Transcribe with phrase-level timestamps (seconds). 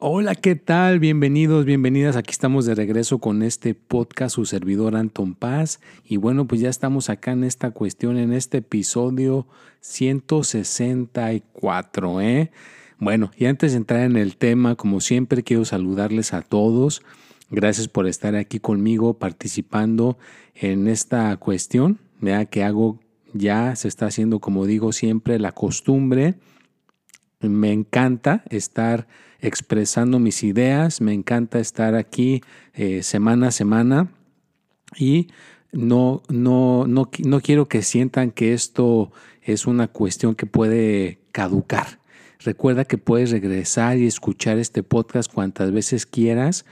[0.00, 1.00] Hola, ¿qué tal?
[1.00, 2.14] Bienvenidos, bienvenidas.
[2.14, 5.80] Aquí estamos de regreso con este podcast, su servidor Anton Paz.
[6.04, 9.48] Y bueno, pues ya estamos acá en esta cuestión, en este episodio
[9.80, 12.52] 164, ¿eh?
[13.00, 17.02] Bueno, y antes de entrar en el tema, como siempre, quiero saludarles a todos.
[17.50, 20.16] Gracias por estar aquí conmigo participando
[20.54, 23.00] en esta cuestión, vea que hago
[23.32, 26.36] ya, se está haciendo, como digo siempre, la costumbre.
[27.40, 29.08] Me encanta estar
[29.40, 32.42] expresando mis ideas, me encanta estar aquí
[32.74, 34.12] eh, semana a semana
[34.96, 35.28] y
[35.72, 39.12] no, no, no, no quiero que sientan que esto
[39.42, 41.98] es una cuestión que puede caducar.
[42.40, 46.64] Recuerda que puedes regresar y escuchar este podcast cuantas veces quieras.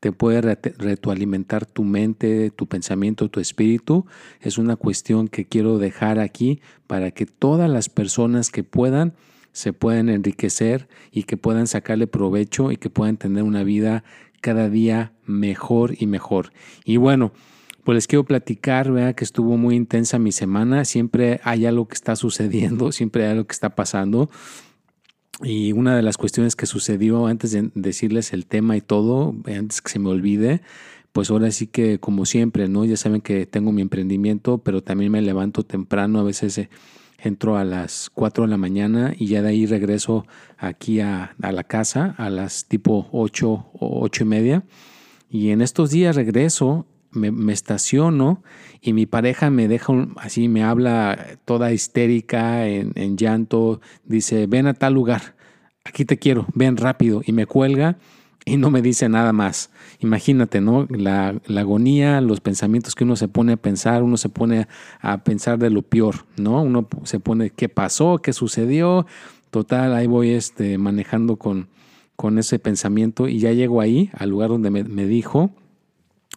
[0.00, 4.06] Te puede retroalimentar tu mente, tu pensamiento, tu espíritu.
[4.40, 9.14] Es una cuestión que quiero dejar aquí para que todas las personas que puedan
[9.58, 14.04] se pueden enriquecer y que puedan sacarle provecho y que puedan tener una vida
[14.40, 16.52] cada día mejor y mejor.
[16.84, 17.32] Y bueno,
[17.82, 21.94] pues les quiero platicar, vea que estuvo muy intensa mi semana, siempre hay algo que
[21.94, 24.30] está sucediendo, siempre hay algo que está pasando.
[25.42, 29.82] Y una de las cuestiones que sucedió antes de decirles el tema y todo, antes
[29.82, 30.62] que se me olvide,
[31.10, 32.84] pues ahora sí que como siempre, ¿no?
[32.84, 36.70] Ya saben que tengo mi emprendimiento, pero también me levanto temprano, a veces eh,
[37.18, 41.64] entro a las 4 de la mañana y ya de ahí regreso aquí a, la
[41.64, 44.62] casa a las tipo 8 o 8 y media.
[45.28, 48.42] Y en estos días regreso, me, estaciono
[48.80, 54.66] y mi pareja me deja así, me habla toda histérica, en, en llanto, dice, ven
[54.66, 55.34] a tal lugar,
[55.84, 57.98] aquí te quiero, ven rápido y me cuelga
[58.48, 59.70] y no me dice nada más.
[60.00, 60.86] Imagínate, ¿no?
[60.90, 64.68] La, agonía, los pensamientos que uno se pone a pensar, uno se pone
[65.00, 66.62] a pensar de lo peor, ¿no?
[66.62, 68.18] Uno se pone, ¿qué pasó?
[68.18, 69.06] ¿Qué sucedió?
[69.50, 71.68] Total, ahí voy este, manejando con,
[72.16, 75.50] con ese pensamiento y ya llego ahí, al lugar donde me, me dijo.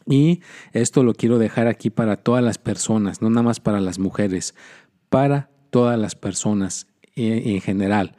[0.07, 0.41] Y
[0.73, 4.55] esto lo quiero dejar aquí para todas las personas, no nada más para las mujeres,
[5.09, 8.15] para todas las personas eh, en general.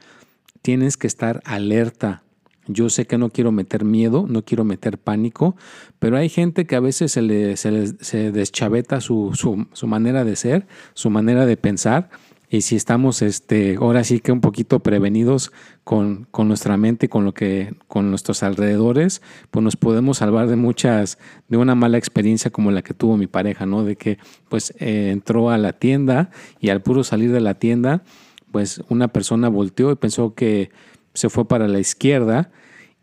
[0.61, 2.22] Tienes que estar alerta
[2.67, 5.55] yo sé que no quiero meter miedo, no quiero meter pánico,
[5.99, 10.67] pero hay gente que a veces se, le, se, deschaveta su, su, manera de ser,
[10.93, 12.09] su manera de pensar.
[12.49, 15.51] Y si estamos este, ahora sí que un poquito prevenidos
[15.83, 20.55] con, con nuestra mente, con lo que, con nuestros alrededores, pues nos podemos salvar de
[20.55, 23.83] muchas, de una mala experiencia como la que tuvo mi pareja, ¿no?
[23.83, 24.19] De que
[24.49, 26.29] pues eh, entró a la tienda
[26.59, 28.03] y al puro salir de la tienda,
[28.51, 30.69] pues una persona volteó y pensó que
[31.13, 32.51] se fue para la izquierda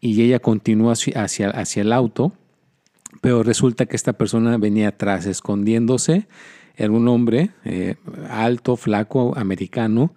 [0.01, 2.33] y ella continuó hacia, hacia, el auto,
[3.21, 6.27] pero resulta que esta persona venía atrás escondiéndose,
[6.77, 7.97] era un hombre eh,
[8.31, 10.15] alto, flaco, americano,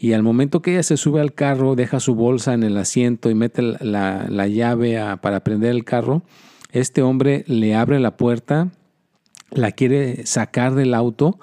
[0.00, 3.30] y al momento que ella se sube al carro, deja su bolsa en el asiento
[3.30, 6.22] y mete la, llave para prender el carro,
[6.70, 8.68] este hombre le abre la puerta,
[9.50, 11.40] la quiere sacar del auto,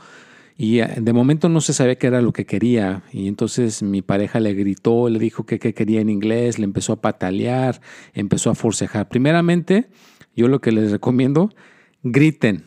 [0.57, 3.03] y eh, de momento no se sabía qué era lo que quería.
[3.11, 6.93] Y entonces mi pareja le gritó, le dijo que qué quería en inglés, le empezó
[6.93, 7.81] a patalear,
[8.13, 9.09] empezó a forcejar.
[9.09, 9.89] Primeramente,
[10.35, 11.49] yo lo que les recomiendo,
[12.03, 12.63] griten,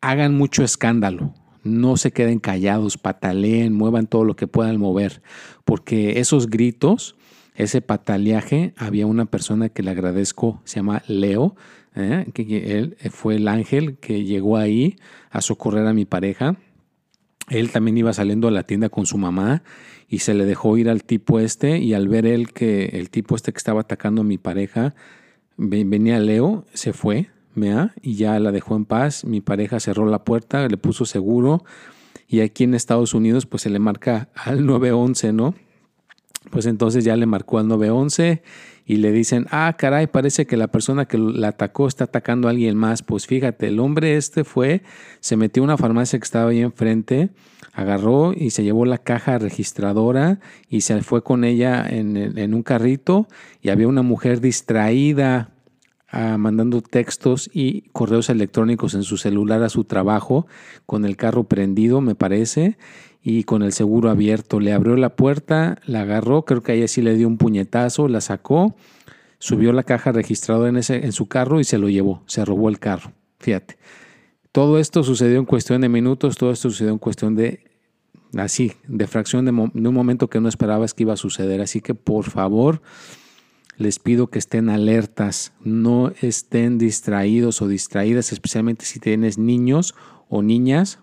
[0.00, 1.34] hagan mucho escándalo.
[1.62, 5.22] No se queden callados, pataleen, muevan todo lo que puedan mover.
[5.64, 7.16] Porque esos gritos,
[7.54, 11.56] ese pataleaje, había una persona que le agradezco, se llama Leo,
[11.96, 12.26] ¿eh?
[12.34, 14.96] que él fue el ángel que llegó ahí
[15.30, 16.56] a socorrer a mi pareja
[17.48, 19.62] él también iba saliendo a la tienda con su mamá
[20.08, 23.36] y se le dejó ir al tipo este y al ver él que el tipo
[23.36, 24.94] este que estaba atacando a mi pareja
[25.56, 27.94] venía Leo, se fue, ¿vea?
[28.02, 29.24] y ya la dejó en paz.
[29.24, 31.64] Mi pareja cerró la puerta, le puso seguro
[32.28, 35.54] y aquí en Estados Unidos pues se le marca al 911, ¿no?
[36.50, 38.42] Pues entonces ya le marcó al 911
[38.88, 42.52] y le dicen, ah, caray, parece que la persona que la atacó está atacando a
[42.52, 43.02] alguien más.
[43.02, 44.82] Pues fíjate, el hombre este fue,
[45.18, 47.30] se metió a una farmacia que estaba ahí enfrente,
[47.72, 50.38] agarró y se llevó la caja registradora
[50.68, 53.26] y se fue con ella en, un carrito
[53.60, 55.50] y había una mujer distraída
[56.08, 60.46] ah, mandando textos y correos electrónicos en su celular a su trabajo
[60.86, 62.78] con el carro prendido, me parece,
[63.28, 64.60] y con el seguro abierto.
[64.60, 68.20] Le abrió la puerta, la agarró, creo que ella sí le dio un puñetazo, la
[68.20, 68.76] sacó,
[69.40, 72.68] subió la caja registradora en, ese, en su carro y se lo llevó, se robó
[72.68, 73.10] el carro.
[73.40, 73.78] Fíjate.
[74.52, 77.64] todo esto sucedió en cuestión de minutos, todo esto sucedió en cuestión de,
[78.38, 81.60] así, de fracción de, de un momento que no esperabas que iba a suceder.
[81.60, 82.80] Así que por favor,
[83.76, 89.96] les pido que estén alertas, no estén distraídos o distraídas, especialmente si tienes niños
[90.28, 91.00] o niñas.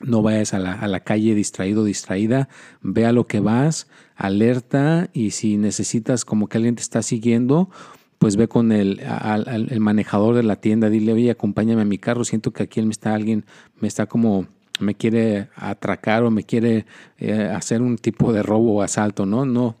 [0.00, 2.48] No vayas a la, calle distraído distraída,
[2.82, 7.70] ve a lo que vas, alerta y si necesitas como que alguien te está siguiendo,
[8.18, 12.24] pues ve con el, el manejador de la tienda, dile, oye, acompáñame a mi carro,
[12.24, 13.44] siento que aquí está alguien,
[13.80, 14.46] me está como
[14.80, 16.86] me quiere atracar o me quiere
[17.18, 19.44] eh, hacer un tipo de robo o asalto, ¿no?
[19.44, 19.76] No,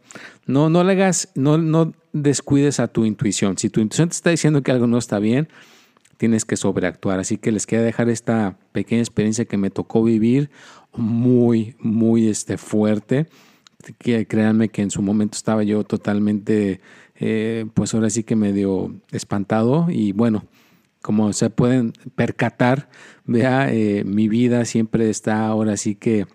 [0.46, 3.58] no, no le hagas, no, no descuides a tu intuición.
[3.58, 5.48] Si tu intuición te está diciendo que algo no está bien,
[6.16, 7.20] tienes que sobreactuar.
[7.20, 10.50] Así que les quiero dejar esta pequeña experiencia que me tocó vivir
[10.92, 13.26] muy, muy este, fuerte.
[13.98, 16.80] Que, créanme que en su momento estaba yo totalmente,
[17.16, 20.44] eh, pues ahora sí que medio espantado y bueno,
[21.02, 22.88] como se pueden percatar,
[23.26, 26.26] vea, eh, mi vida siempre está ahora sí que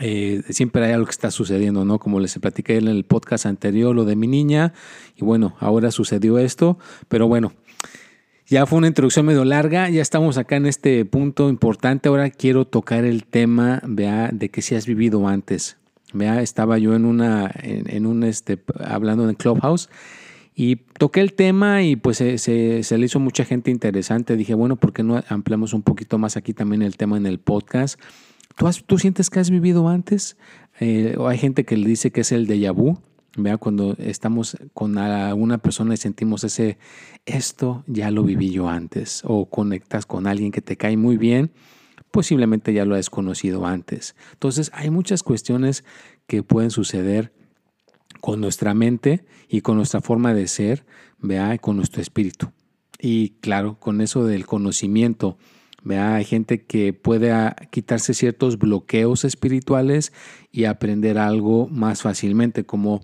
[0.00, 1.98] eh, siempre hay algo que está sucediendo, ¿no?
[1.98, 4.74] Como les platiqué en el podcast anterior, lo de mi niña,
[5.14, 6.78] y bueno, ahora sucedió esto,
[7.08, 7.52] pero bueno,
[8.48, 12.64] ya fue una introducción medio larga, ya estamos acá en este punto importante, ahora quiero
[12.64, 15.76] tocar el tema, vea, de que si has vivido antes.
[16.12, 19.88] Vea, estaba yo en una, en, un, este, hablando en Clubhouse,
[20.54, 24.36] y toqué el tema y pues se, le hizo mucha gente interesante.
[24.36, 27.38] Dije, bueno, ¿por qué no ampliamos un poquito más aquí también el tema en el
[27.38, 28.00] podcast?
[28.56, 30.38] ¿Tú, tú sientes que has vivido antes?
[30.80, 32.98] Eh, o hay gente que le dice que es el déjà vu.
[33.36, 36.78] Vea, cuando estamos con una persona y sentimos ese,
[37.26, 39.22] esto ya lo viví yo antes.
[39.24, 41.52] O conectas con alguien que te cae muy bien,
[42.10, 44.16] posiblemente ya lo has conocido antes.
[44.32, 45.84] Entonces hay muchas cuestiones
[46.26, 47.32] que pueden suceder
[48.20, 50.86] con nuestra mente y con nuestra forma de ser,
[51.18, 52.50] vea, con nuestro espíritu.
[52.98, 55.36] Y claro, con eso del conocimiento,
[55.84, 57.32] vea, hay gente que puede
[57.70, 60.14] quitarse ciertos bloqueos espirituales
[60.50, 63.02] y aprender algo más fácilmente, como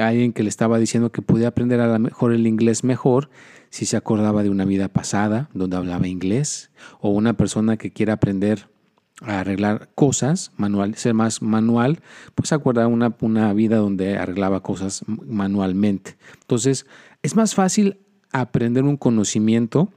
[0.00, 3.30] alguien que le estaba diciendo que podía aprender a lo mejor el inglés mejor
[3.70, 6.70] si se acordaba de una vida pasada donde hablaba inglés,
[7.00, 8.68] o una persona que quiera aprender
[9.20, 12.00] a arreglar cosas, manual, ser más manual,
[12.36, 16.16] pues acuerda una, una vida donde arreglaba cosas manualmente.
[16.40, 16.86] Entonces,
[17.22, 17.98] es más fácil
[18.30, 19.88] aprender un conocimiento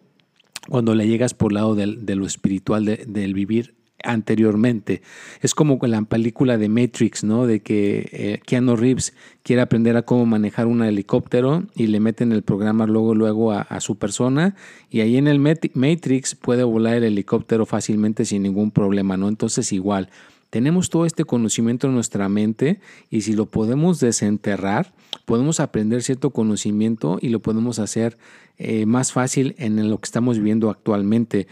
[0.67, 5.01] cuando le llegas por el lado de lo espiritual, del vivir anteriormente.
[5.41, 7.47] Es como con la película de Matrix, ¿no?
[7.47, 9.13] De que eh, Keanu Reeves
[9.43, 13.79] quiere aprender a cómo manejar un helicóptero y le meten el programa luego, luego a,
[13.79, 14.55] su persona
[14.89, 19.29] y ahí en el Matrix puede volar el helicóptero fácilmente sin ningún problema, ¿no?
[19.29, 20.09] Entonces igual,
[20.49, 22.79] tenemos todo este conocimiento en nuestra mente
[23.09, 24.93] y si lo podemos desenterrar,
[25.25, 28.17] podemos aprender cierto conocimiento y lo podemos hacer
[28.57, 31.47] eh, más fácil en lo que estamos viviendo actualmente.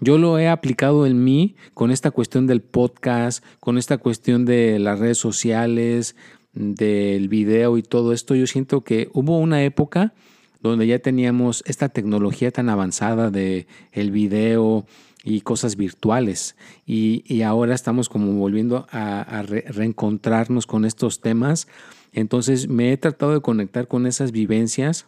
[0.00, 4.78] Yo lo he aplicado en mí con esta cuestión del podcast, con esta cuestión de
[4.78, 6.16] las redes sociales,
[6.54, 8.34] del video y todo esto.
[8.34, 10.14] Yo siento que hubo una época
[10.62, 14.86] donde ya teníamos esta tecnología tan avanzada de el video
[15.22, 16.56] y cosas virtuales
[16.86, 21.68] y, ahora estamos como volviendo a, reencontrarnos con estos temas.
[22.12, 25.06] Entonces me he tratado de conectar con esas vivencias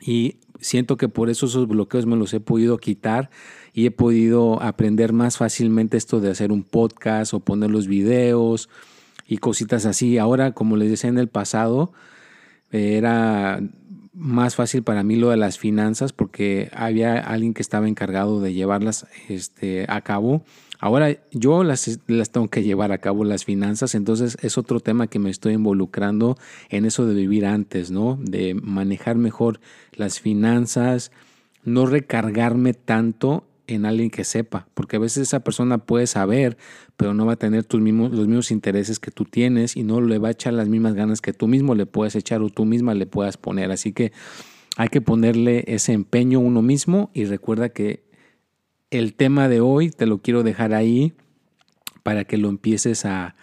[0.00, 3.30] y siento que por eso esos bloqueos me los he podido quitar
[3.72, 8.68] y he podido aprender más fácilmente esto de hacer un podcast o poner los videos
[9.26, 10.18] y cositas así.
[10.18, 11.92] Ahora, como les decía en el pasado,
[12.70, 13.60] era
[14.16, 18.54] más fácil para mí lo de las finanzas porque había alguien que estaba encargado de
[18.54, 20.42] llevarlas este, a cabo.
[20.78, 25.06] Ahora yo las, las tengo que llevar a cabo las finanzas, entonces es otro tema
[25.06, 26.36] que me estoy involucrando
[26.70, 28.18] en eso de vivir antes, ¿no?
[28.20, 29.60] De manejar mejor
[29.92, 31.12] las finanzas,
[31.64, 36.56] no recargarme tanto en alguien que sepa, porque a veces esa persona puede saber,
[36.96, 40.00] pero no va a tener tus mismos, los mismos intereses que tú tienes y no
[40.00, 42.64] le va a echar las mismas ganas que tú mismo le puedes echar o tú
[42.64, 43.70] misma le puedas poner.
[43.70, 44.12] Así que
[44.76, 48.04] hay que ponerle ese empeño uno mismo y recuerda que
[48.90, 51.14] el tema de hoy te lo quiero dejar ahí
[52.02, 53.34] para que lo empieces a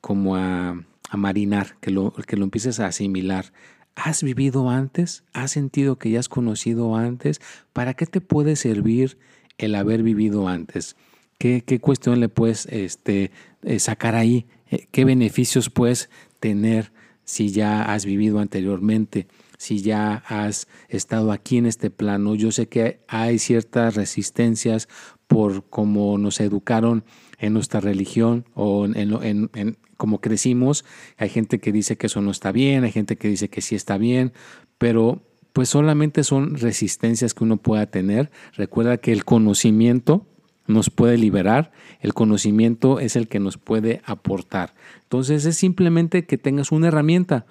[0.00, 3.52] como a, a marinar, que lo, que lo empieces a asimilar.
[3.94, 5.24] ¿Has vivido antes?
[5.32, 7.40] ¿Has sentido que ya has conocido antes?
[7.72, 9.18] ¿Para qué te puede servir
[9.58, 10.96] el haber vivido antes.
[11.38, 13.30] ¿Qué, cuestión le puedes este,
[13.62, 14.46] eh, sacar ahí?
[14.70, 16.08] Eh, ¿Qué beneficios puedes
[16.40, 16.92] tener
[17.24, 19.26] si ya has vivido anteriormente?
[19.58, 22.34] Si ya has estado aquí en este plano.
[22.34, 24.88] Yo sé que hay ciertas resistencias
[25.26, 27.04] por cómo nos educaron
[27.38, 30.84] en nuestra religión o en, en cómo crecimos.
[31.18, 33.74] Hay gente que dice que eso no está bien, hay gente que dice que sí
[33.74, 34.32] está bien,
[34.78, 35.22] pero
[35.56, 38.30] pues solamente son resistencias que uno pueda tener.
[38.58, 40.26] Recuerda que el conocimiento
[40.66, 44.74] nos puede liberar, el conocimiento es el que nos puede aportar.
[45.04, 47.46] Entonces es simplemente que tengas una herramienta,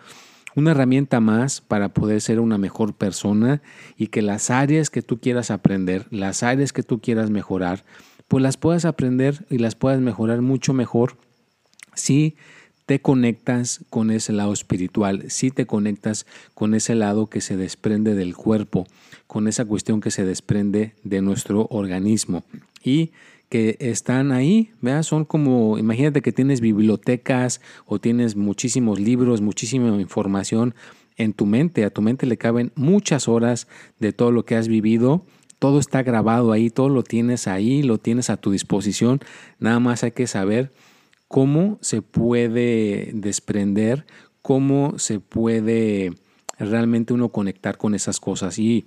[0.54, 3.64] una herramienta más para poder ser una mejor persona
[3.98, 7.86] y que las áreas que tú quieras aprender, las áreas que tú quieras mejorar,
[8.28, 11.18] pues las puedas aprender y las puedas mejorar mucho mejor
[11.96, 12.36] si
[12.86, 18.14] te conectas con ese lado espiritual, si te conectas con ese lado que se desprende
[18.16, 18.86] del cuerpo,
[19.28, 22.44] con esa cuestión que se desprende de nuestro organismo.
[22.84, 23.12] Y
[23.50, 25.04] que están ahí, ¿vea?
[25.04, 30.76] son como, imagínate que tienes bibliotecas o tienes muchísimos libros, muchísima información
[31.18, 33.68] en tu mente, a tu mente le caben muchas horas
[34.00, 35.26] de todo lo que has vivido,
[35.60, 39.20] todo está grabado ahí, todo lo tienes ahí, lo tienes a tu disposición,
[39.60, 40.72] nada más hay que saber
[41.28, 44.06] cómo se puede desprender,
[44.42, 46.14] cómo se puede
[46.60, 48.60] realmente uno conectar con esas cosas.
[48.60, 48.86] Y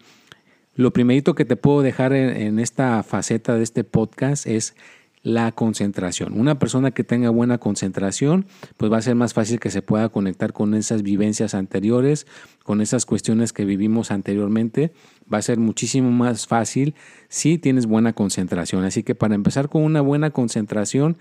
[0.75, 4.77] lo primerito que te puedo dejar en, esta faceta de este podcast es
[5.23, 6.39] la concentración.
[6.39, 10.09] Una persona que tenga buena concentración, pues va a ser más fácil que se pueda
[10.09, 12.29] conectar con esas vivencias anteriores,
[12.63, 14.93] con esas cuestiones que vivimos anteriormente.
[15.31, 16.95] Va a ser muchísimo más fácil
[17.29, 18.85] si tienes buena concentración.
[18.85, 21.19] Así que para empezar con una buena concentración,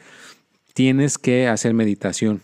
[0.78, 2.42] tienes que hacer meditación.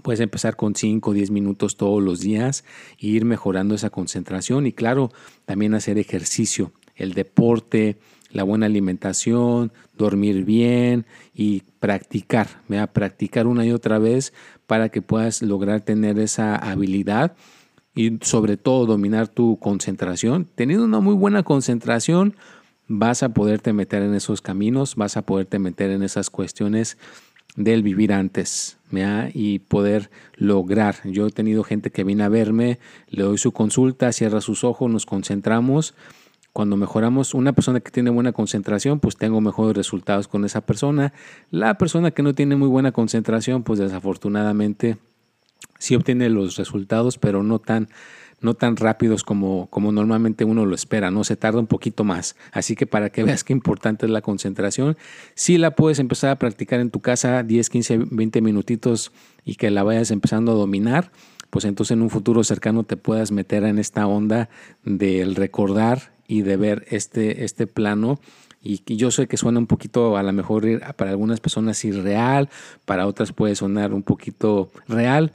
[0.00, 2.64] Puedes empezar con 5 o 10 minutos todos los días
[2.98, 5.12] e ir mejorando esa concentración y claro,
[5.44, 7.98] también hacer ejercicio, el deporte,
[8.30, 14.32] la buena alimentación, dormir bien y practicar, a practicar una y otra vez
[14.66, 17.36] para que puedas lograr tener esa habilidad
[17.94, 20.48] y sobre todo dominar tu concentración.
[20.54, 22.36] Teniendo una muy buena concentración,
[22.92, 26.98] vas a poderte meter en esos caminos, vas a poderte meter en esas cuestiones
[27.56, 28.78] del vivir antes
[29.34, 30.96] y poder lograr.
[31.04, 32.78] Yo he tenido gente que viene a verme,
[33.08, 35.94] le doy su consulta, cierra sus ojos, nos concentramos.
[36.52, 41.12] Cuando mejoramos una persona que tiene buena concentración, pues tengo mejores resultados con esa persona.
[41.50, 44.96] La persona que no tiene muy buena concentración, pues desafortunadamente
[45.78, 47.88] sí obtiene los resultados, pero no tan
[48.40, 51.24] no tan rápidos como, como normalmente uno lo espera, ¿no?
[51.24, 52.36] Se tarda un poquito más.
[52.52, 54.96] Así que para que veas qué importante es la concentración,
[55.34, 59.12] si la puedes empezar a practicar en tu casa 10, 15, 20 minutitos
[59.44, 61.12] y que la vayas empezando a dominar,
[61.50, 64.48] pues entonces en un futuro cercano te puedas meter en esta onda
[64.84, 68.20] del recordar y de ver este, este plano
[68.62, 70.66] y yo sé que suena un poquito a lo mejor
[70.96, 72.50] para algunas personas irreal,
[72.84, 75.32] para otras puede sonar un poquito real,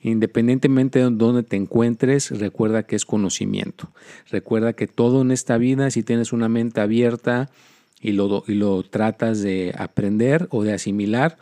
[0.00, 3.90] Independientemente de dónde te encuentres, recuerda que es conocimiento.
[4.30, 7.50] Recuerda que todo en esta vida, si tienes una mente abierta
[8.00, 11.38] y lo, y lo tratas de aprender o de asimilar,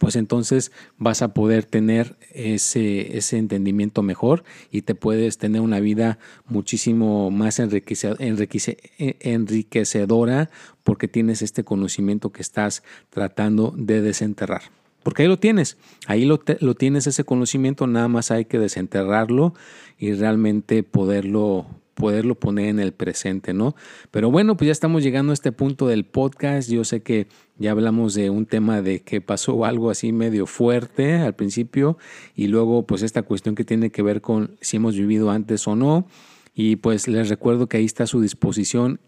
[0.00, 5.78] pues entonces vas a poder tener ese, ese entendimiento mejor y te puedes tener una
[5.78, 10.50] vida muchísimo más enriquecedora
[10.84, 14.62] porque tienes este conocimiento que estás tratando de desenterrar.
[15.02, 19.54] Porque ahí lo tienes, ahí lo, lo, tienes ese conocimiento, nada más hay que desenterrarlo
[19.98, 23.74] y realmente poderlo, poderlo poner en el presente, ¿no?
[24.10, 26.70] Pero bueno, pues ya estamos llegando a este punto del podcast.
[26.70, 27.28] Yo sé que
[27.58, 31.96] ya hablamos de un tema de que pasó algo así medio fuerte al principio
[32.34, 35.76] y luego pues esta cuestión que tiene que ver con si hemos vivido antes o
[35.76, 36.06] no.
[36.54, 39.00] Y pues les recuerdo que ahí está a su disposición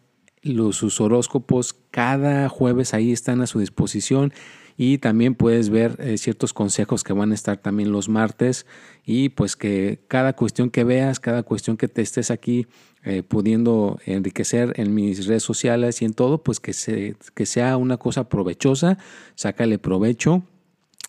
[0.43, 4.33] los sus horóscopos cada jueves ahí están a su disposición
[4.77, 8.67] y también puedes ver eh, ciertos consejos que van a estar también los martes
[9.05, 12.67] y pues que cada cuestión que veas, cada cuestión que te estés aquí
[13.05, 17.77] eh, pudiendo enriquecer en mis redes sociales y en todo, pues que, se, que sea
[17.77, 18.99] una cosa provechosa,
[19.35, 20.43] sácale provecho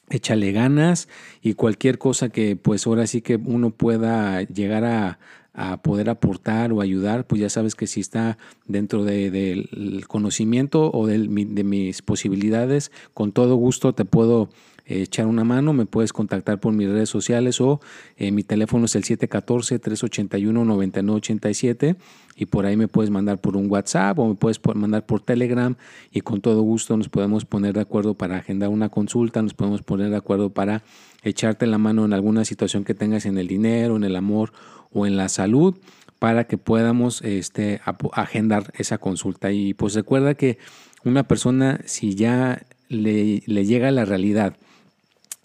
[0.10, 1.08] échale ganas
[1.41, 5.17] y cualquier cosa que pues ahora sí que uno pueda llegar a,
[5.53, 11.05] a poder aportar o ayudar, pues ya sabes que si está dentro del conocimiento o
[11.07, 14.50] de, de mis posibilidades, con todo gusto te puedo
[14.86, 17.80] echar una mano, me puedes contactar por mis redes sociales o
[18.18, 21.96] eh, mi teléfono es el 714-381-9987
[22.36, 25.75] y por ahí me puedes mandar por un WhatsApp o me puedes mandar por Telegram
[26.12, 29.84] y con todo gusto nos podemos poner de acuerdo para agendar una consulta, nos podemos
[29.84, 30.84] poner de acuerdo para
[31.24, 34.52] echarte la mano en alguna situación que tengas en el dinero, en el amor
[34.92, 35.75] o en la salud
[36.24, 37.82] para que podamos este,
[38.13, 39.52] agendar esa consulta.
[39.52, 40.58] Y pues recuerda que
[41.04, 44.56] una persona si ya le, le llega la realidad,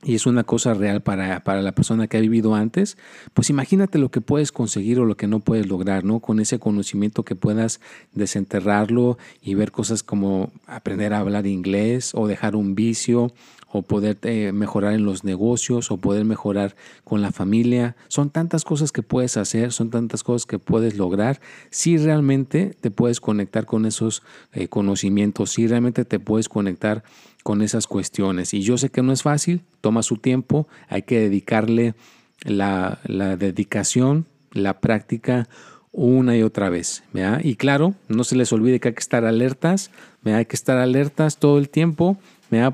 [0.02, 2.96] y es una cosa real para, para, la persona que ha vivido antes,
[3.34, 6.20] pues imagínate lo que puedes conseguir o lo que no puedes lograr, ¿no?
[6.20, 7.80] Con ese conocimiento que puedas
[8.12, 13.32] desenterrarlo y ver cosas como aprender a hablar inglés o dejar un vicio
[13.70, 16.74] o poder eh, mejorar en los negocios o poder mejorar
[17.04, 17.96] con la familia.
[18.08, 21.40] Son tantas cosas que puedes hacer, son tantas cosas que puedes lograr
[21.70, 27.04] si realmente te puedes conectar con esos eh, conocimientos, si realmente te puedes conectar
[27.48, 28.52] con esas cuestiones.
[28.52, 31.94] Y yo sé que no es fácil, toma su tiempo, hay que dedicarle
[32.42, 35.48] la, dedicación, la práctica
[35.90, 37.04] una y otra vez.
[37.42, 39.90] Y claro, no se les olvide que hay que estar alertas,
[40.26, 42.18] hay que estar alertas todo el tiempo,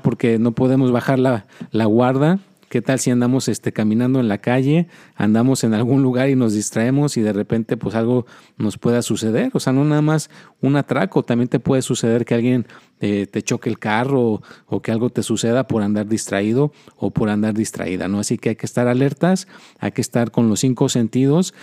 [0.03, 2.39] porque no podemos bajar la, la guarda.
[2.69, 6.53] ¿Qué tal si andamos este, caminando en la calle, andamos en algún lugar y nos
[6.53, 8.25] distraemos y de repente pues algo
[8.57, 9.51] nos pueda suceder?
[9.53, 10.29] O sea, no nada más
[10.61, 12.65] un atraco, también te puede suceder que alguien
[12.99, 17.11] eh, te choque el carro o, o, que algo te suceda por andar distraído o
[17.11, 18.19] por andar distraída, ¿no?
[18.19, 19.47] Así que hay que estar alertas,
[19.79, 21.53] hay que estar con los cinco sentidos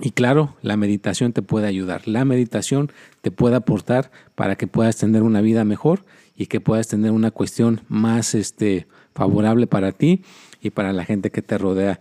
[0.00, 2.08] y claro, la meditación te puede ayudar.
[2.08, 2.90] La meditación
[3.20, 6.04] te puede aportar para que puedas tener una vida mejor
[6.36, 10.22] y que puedas tener una cuestión más este, favorable para ti
[10.60, 11.98] y para la gente que te rodea.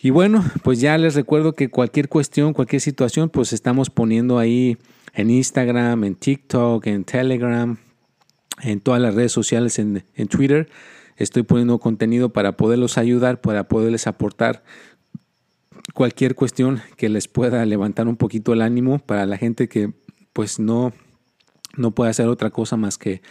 [0.00, 4.78] Y bueno, pues ya les recuerdo que cualquier cuestión, cualquier situación, pues estamos poniendo ahí
[5.12, 7.76] en Instagram, en TikTok, en Telegram,
[8.62, 10.68] en todas las redes sociales, en, en Twitter.
[11.16, 14.62] Estoy poniendo contenido para poderlos ayudar, para poderles aportar
[15.94, 19.92] cualquier cuestión que les pueda levantar un poquito el ánimo para la gente que
[20.32, 20.92] pues no,
[21.78, 23.22] no puede hacer otra cosa más que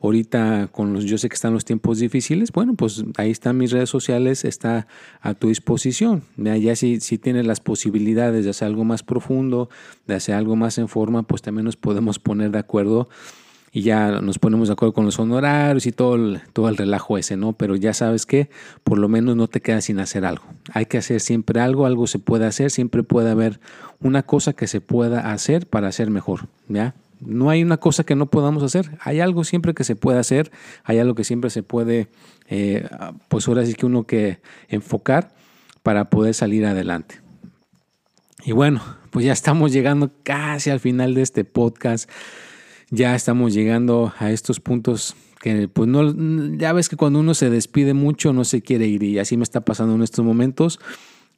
[0.00, 3.72] ahorita con los, yo sé que están los tiempos difíciles, bueno, pues ahí están mis
[3.72, 4.86] redes sociales, está
[5.20, 6.22] a tu disposición.
[6.36, 9.70] Ya si, si tienes las posibilidades de hacer algo más profundo,
[10.06, 13.08] de hacer algo más en forma, pues también nos podemos poner de acuerdo
[13.76, 17.18] y ya nos ponemos de acuerdo con los honorarios y todo el, todo el relajo
[17.18, 17.54] ese, ¿no?
[17.54, 18.48] Pero ya sabes que
[18.84, 20.44] por lo menos no te quedas sin hacer algo.
[20.72, 23.58] Hay que hacer siempre algo, algo se puede hacer, siempre puede haber
[24.00, 26.94] una cosa que se pueda hacer para ser mejor, ¿ya?
[27.26, 30.50] No hay una cosa que no podamos hacer, hay algo siempre que se puede hacer,
[30.84, 32.08] hay algo que siempre se puede,
[32.48, 32.88] eh,
[33.28, 35.34] pues ahora sí que uno que enfocar
[35.82, 37.20] para poder salir adelante.
[38.44, 42.10] Y bueno, pues ya estamos llegando casi al final de este podcast.
[42.90, 47.50] Ya estamos llegando a estos puntos que pues no, ya ves que cuando uno se
[47.50, 50.80] despide mucho no se quiere ir y así me está pasando en estos momentos.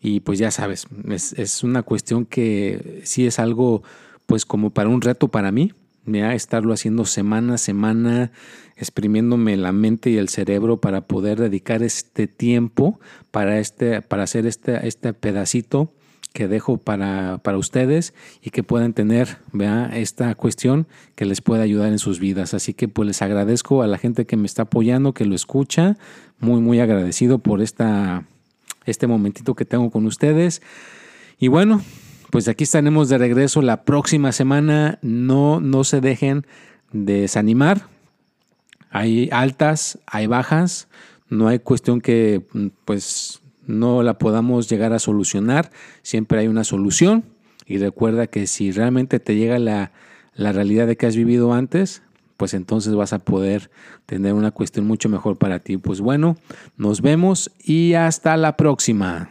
[0.00, 3.82] Y pues ya sabes, es, una cuestión que sí es algo
[4.26, 5.72] pues como para un reto para mí,
[6.04, 8.30] ya estarlo haciendo semana a semana,
[8.76, 14.46] exprimiéndome la mente y el cerebro para poder dedicar este tiempo para, este, para hacer
[14.46, 15.92] este, este pedacito
[16.32, 18.12] que dejo para, para ustedes
[18.42, 22.52] y que puedan tener vea, esta cuestión que les pueda ayudar en sus vidas.
[22.52, 25.96] Así que pues les agradezco a la gente que me está apoyando, que lo escucha.
[26.38, 28.26] Muy, muy agradecido por esta,
[28.84, 30.60] este momentito que tengo con ustedes.
[31.38, 31.80] Y bueno,
[32.30, 34.98] pues aquí estaremos de regreso la próxima semana.
[35.02, 36.46] No, no se dejen
[36.92, 37.88] desanimar.
[38.90, 40.88] Hay altas, hay bajas.
[41.28, 42.42] No hay cuestión que
[42.84, 45.70] pues no la podamos llegar a solucionar,
[46.02, 47.24] siempre hay una solución.
[47.66, 49.92] Y recuerda que si realmente te llega la,
[50.34, 52.02] la realidad de que has vivido antes,
[52.36, 53.70] pues entonces vas a poder
[54.06, 55.76] tener una cuestión mucho mejor para ti.
[55.76, 56.36] Pues bueno,
[56.76, 59.30] nos vemos y hasta la próxima.